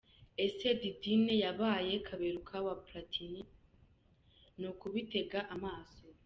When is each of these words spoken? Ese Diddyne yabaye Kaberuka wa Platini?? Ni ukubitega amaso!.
Ese 0.45 0.67
Diddyne 0.81 1.33
yabaye 1.43 1.93
Kaberuka 2.07 2.55
wa 2.65 2.75
Platini?? 2.85 3.41
Ni 4.59 4.65
ukubitega 4.71 5.39
amaso!. 5.55 6.03